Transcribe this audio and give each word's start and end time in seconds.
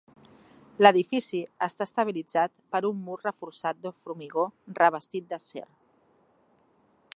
L'edifici 0.85 1.41
està 1.65 1.87
estabilitzat 1.89 2.55
per 2.75 2.81
un 2.89 3.05
mur 3.09 3.19
reforçat 3.25 3.83
de 3.85 3.93
formigó 4.07 4.49
revestit 4.81 5.31
d'acer. 5.35 5.67